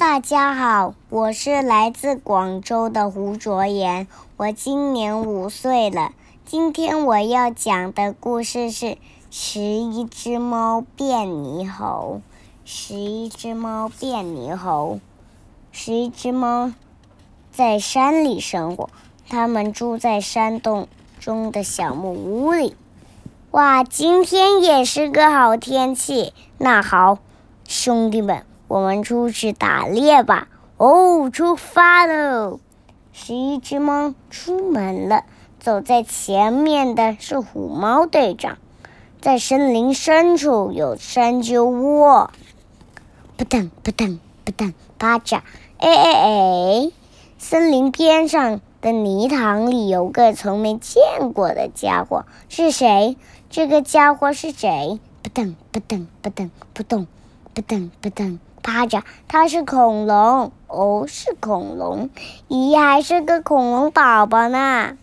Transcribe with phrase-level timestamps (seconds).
[0.00, 6.12] 大家好，我是来自广州的胡卓言，我今年五岁了。
[6.46, 8.86] 今天我要讲的故事是
[9.30, 12.22] 《十一只猫变猕猴》。
[12.64, 15.00] 十一只猫变猕猴，
[15.70, 16.72] 十一只猫
[17.52, 18.88] 在山里生活，
[19.28, 20.88] 它们住在山洞
[21.18, 22.74] 中的小木屋里。
[23.50, 26.32] 哇，今天也是个好天气。
[26.56, 27.18] 那好，
[27.68, 28.46] 兄弟们。
[28.70, 30.46] 我们出去打猎吧！
[30.76, 32.60] 哦，出发喽！
[33.12, 35.24] 十一只猫出门了，
[35.58, 38.58] 走在前面的是虎猫队长。
[39.20, 42.30] 在森林深处有山鸠窝，
[43.36, 45.38] 扑腾扑腾扑腾，趴着。
[45.78, 46.92] 哎哎哎！
[47.38, 53.16] 森林边上的泥塘里有个从没见过的家伙，是谁？
[53.50, 55.00] 这个家伙是谁？
[55.24, 57.08] 扑腾扑腾扑腾扑通，
[57.52, 58.38] 扑腾扑腾。
[58.62, 62.10] 趴着，它是恐龙哦，是恐龙，
[62.48, 64.96] 咦，还是个恐龙宝宝呢！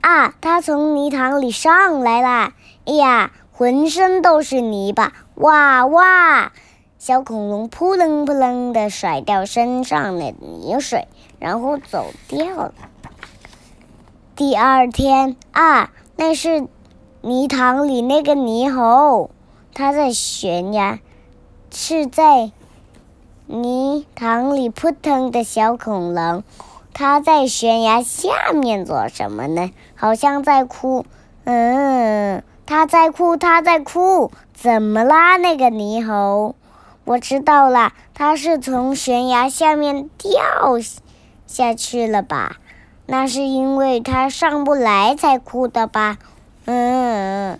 [0.00, 2.52] 啊，它从泥塘里上来了，
[2.86, 6.52] 哎呀，浑身都是泥巴，哇哇！
[6.98, 11.08] 小恐龙扑棱扑棱的甩掉身上的泥水，
[11.40, 12.74] 然后走掉了。
[14.36, 16.66] 第二天啊，那是
[17.20, 19.30] 泥塘里那个猕猴，
[19.74, 21.00] 它在悬崖。
[21.74, 22.52] 是在
[23.46, 26.44] 泥塘里扑腾的小恐龙，
[26.92, 29.70] 它在悬崖下面做什么呢？
[29.94, 31.06] 好像在哭。
[31.44, 34.30] 嗯，它在哭，它在哭。
[34.52, 36.54] 怎么啦，那个猕猴？
[37.04, 40.40] 我知道了，它是从悬崖下面掉
[41.46, 42.56] 下去了吧？
[43.06, 46.18] 那是因为它上不来才哭的吧？
[46.66, 47.58] 嗯。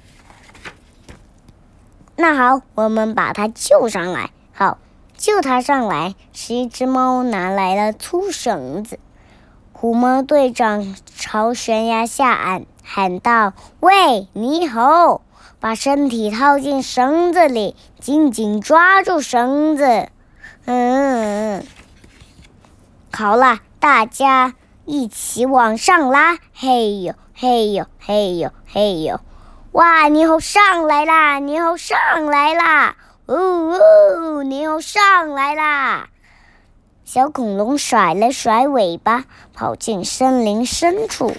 [2.17, 4.31] 那好，我们把它救上来。
[4.53, 4.79] 好，
[5.17, 6.15] 救它上来。
[6.33, 8.99] 十一只猫拿来了粗绳子。
[9.73, 15.23] 虎猫队长朝悬崖下喊喊道：“喂，猕猴，
[15.59, 20.09] 把身体套进绳子里，紧紧抓住绳子。”
[20.67, 21.65] 嗯，
[23.11, 24.55] 好了，大家
[24.85, 26.39] 一起往上拉。
[26.55, 29.19] 嘿呦，嘿呦，嘿呦，嘿呦。
[29.73, 30.11] 哇！
[30.11, 31.41] 猕猴上来啦！
[31.41, 32.95] 猕猴上来啦！
[33.25, 34.45] 哦哦！
[34.45, 36.09] 猕猴上来啦！
[37.05, 39.25] 小恐龙甩了甩尾巴，
[39.55, 41.33] 跑进森林深处。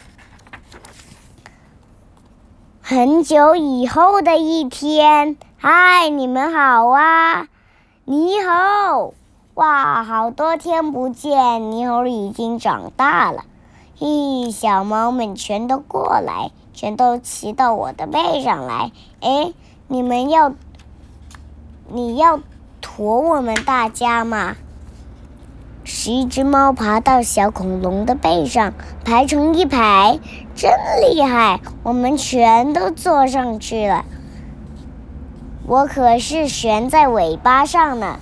[2.82, 7.48] 很久以后的一天，嗨，你们好啊！
[8.08, 9.14] 猕猴，
[9.54, 13.46] 哇，好多天不见，猕猴已经长大了。
[13.98, 16.52] 嘿，小猫们全都过来。
[16.76, 18.92] 全都骑到我的背上来！
[19.22, 19.54] 哎，
[19.88, 20.54] 你们要，
[21.88, 22.40] 你要
[22.82, 24.56] 驮我们大家吗？
[25.84, 28.74] 十一只猫爬到小恐龙的背上，
[29.06, 30.20] 排成一排，
[30.56, 30.72] 真
[31.04, 31.62] 厉害！
[31.84, 34.04] 我们全都坐上去了。
[35.68, 38.18] 我可是悬在尾巴上呢。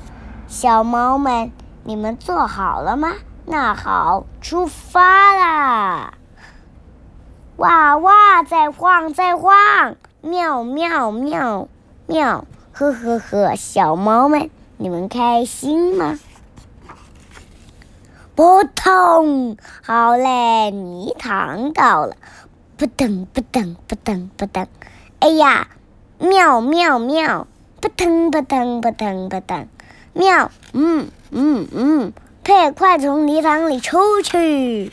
[0.50, 1.52] 小猫们，
[1.86, 3.14] 你们坐好了吗？
[3.46, 6.13] 那好，出发啦！
[7.57, 11.68] 哇哇，在晃，在晃，喵喵喵
[12.07, 16.19] 喵，呵呵呵，小猫们，你们开心吗？
[18.35, 22.16] 扑通，好嘞，泥塘到了，
[22.78, 24.68] 扑腾扑腾扑腾扑腾，
[25.19, 25.68] 哎呀，
[26.18, 27.47] 喵喵喵，
[27.81, 29.68] 扑腾扑腾扑腾扑腾，
[30.13, 32.13] 喵，嗯嗯嗯，
[32.44, 34.91] 快快从泥塘里出去。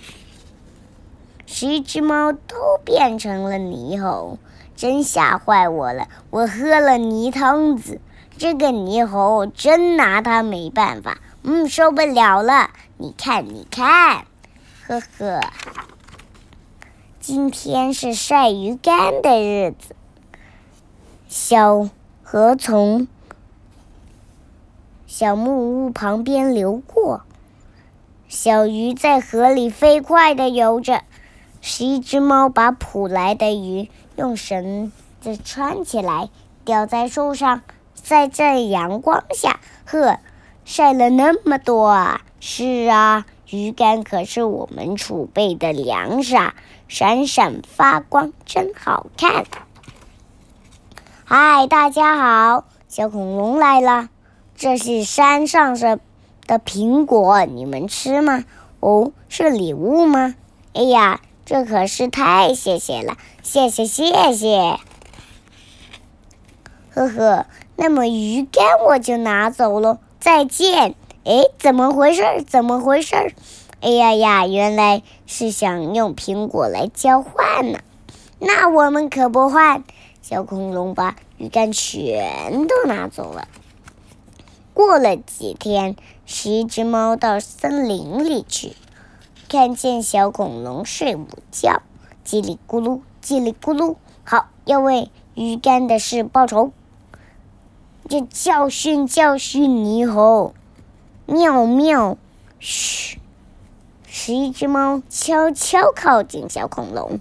[1.47, 4.39] 十一只猫都变成了泥猴，
[4.77, 6.09] 真吓坏我了！
[6.29, 8.01] 我喝了泥汤子，
[8.37, 11.19] 这个泥猴真拿它没办法。
[11.43, 12.71] 嗯，受不了了！
[12.99, 14.27] 你看，你看，
[14.87, 15.41] 呵呵。
[17.19, 19.97] 今天是晒鱼干的日子。
[21.29, 21.89] 小
[22.23, 23.09] 河从
[25.07, 27.23] 小木屋旁边流过，
[28.29, 31.03] 小鱼在河里飞快的游着。
[31.61, 36.29] 是一只猫把捕来的鱼用绳子穿起来，
[36.65, 37.63] 吊在树上，
[38.01, 39.59] 晒在阳光下。
[39.87, 40.19] 呵，
[40.65, 42.21] 晒了那么多啊！
[42.39, 46.55] 是啊，鱼干可是我们储备的粮食，啊，
[46.87, 49.47] 闪闪发光，真好看。
[51.25, 54.11] 嗨，大家好，小恐龙来了。
[54.55, 55.99] 这是山上的
[56.49, 58.45] 的苹果，你们吃吗？
[58.81, 60.35] 哦，是礼物吗？
[60.75, 61.21] 哎呀！
[61.45, 64.79] 这可是太谢谢了，谢谢谢谢，
[66.93, 67.47] 呵呵。
[67.75, 69.99] 那么鱼竿我就拿走了。
[70.21, 70.95] 再见。
[71.25, 72.23] 哎，怎么回事？
[72.47, 73.15] 怎么回事？
[73.81, 77.79] 哎呀呀，原来是想用苹果来交换呢。
[78.39, 79.85] 那我们可不换。
[80.21, 83.49] 小恐龙把鱼竿全都拿走了。
[84.79, 88.77] 过了几天，十一只猫到森林里去，
[89.49, 91.83] 看见小恐龙睡午觉，
[92.25, 96.71] 叽里咕噜，叽里咕噜，好，要为鱼干的事报仇，
[98.09, 100.55] 就教训教训猕猴。
[101.27, 102.17] 喵喵，
[102.61, 103.19] 嘘，
[104.07, 107.19] 十一只猫悄悄靠近小恐龙。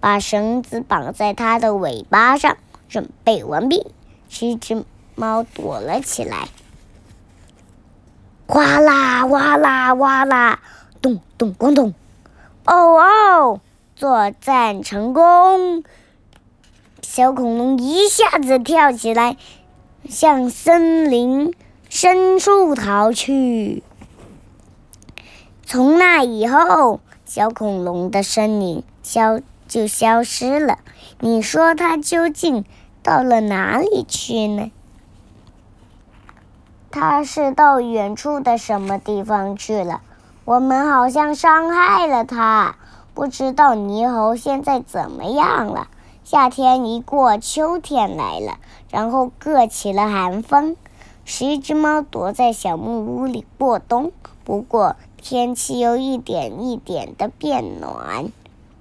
[0.00, 2.56] 把绳子绑在它的尾巴上，
[2.88, 3.86] 准备完毕。
[4.30, 4.82] 十一只
[5.14, 6.48] 猫躲了起来。
[8.46, 10.60] 哗啦哗啦哗啦，
[11.02, 11.94] 咚咚咣咚！
[12.64, 13.60] 哦哦，
[13.94, 15.84] 作战成功！
[17.02, 19.36] 小恐龙一下子跳起来，
[20.08, 21.54] 向森林
[21.88, 23.82] 深处逃去。
[25.64, 29.40] 从那以后，小恐龙的身影消。
[29.68, 30.78] 就消失了。
[31.18, 32.64] 你说它究竟
[33.02, 34.70] 到了哪里去呢？
[36.98, 40.00] 它是到远处的什么地方去了？
[40.46, 42.76] 我们好像伤害了它。
[43.12, 45.88] 不知道猕猴现在怎么样了？
[46.24, 48.56] 夏天一过，秋天来了，
[48.90, 50.74] 然后各起了寒风。
[51.26, 54.10] 十一只猫躲在小木屋里过冬。
[54.42, 58.32] 不过天气又一点一点的变暖。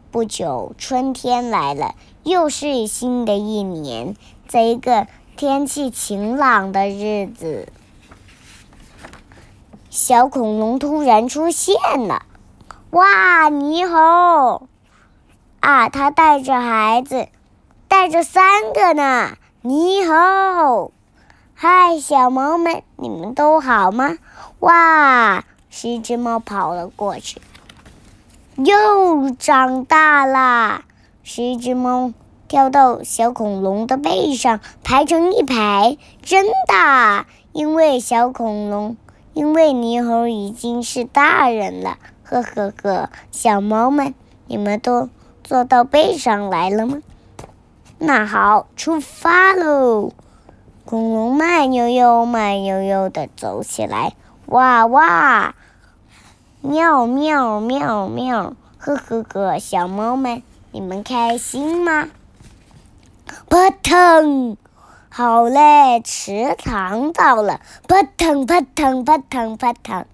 [0.10, 4.16] 不久，春天来了，又是新的一年。
[4.48, 7.68] 在一个天气晴朗的日子，
[9.96, 11.74] 小恐龙突然出现
[12.06, 12.24] 了。
[12.90, 14.68] 哇，猕猴！
[15.62, 17.30] 啊，他带着孩子，
[17.88, 19.38] 带着三个呢。
[19.64, 20.92] 猕猴，
[21.54, 24.18] 嗨，小猫们，你们都好吗？
[24.60, 27.40] 哇，是一只猫跑了过去。
[28.58, 30.84] 又长大啦！
[31.24, 32.12] 十只猫
[32.50, 37.26] 跳到小恐龙的背上，排成一排，真的。
[37.54, 38.98] 因为小恐龙，
[39.36, 41.98] 因为猕猴已经是大人了。
[42.24, 44.16] 呵呵呵，小猫们，
[44.48, 45.10] 你们都
[45.44, 47.02] 坐到背上来了吗？
[48.00, 50.12] 那好，出发喽！
[50.86, 54.14] 恐龙慢悠悠、慢悠悠的走起来，
[54.46, 55.54] 哇哇！
[56.62, 60.42] 喵喵喵喵，呵呵呵，小猫们，
[60.72, 62.08] 你们开心吗？
[63.50, 64.58] 扑腾，
[65.18, 70.06] 好嘞，池塘到了，扑腾扑腾扑腾扑腾，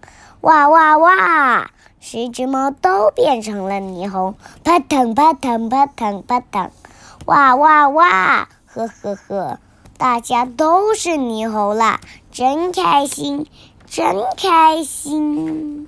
[0.41, 6.69] 哇哇哇，十只猫都变成了霓虹，扑腾扑腾扑腾扑腾，
[7.25, 9.59] 哇哇哇，呵呵呵，
[9.97, 11.99] 大家都是霓虹啦，
[12.31, 13.47] 真开心，
[13.87, 15.87] 真开心。